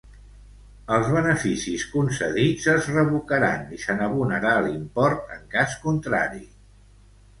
[0.95, 6.43] Els beneficis concedits es revocaran i se n'abonarà l'import, en cas contrari.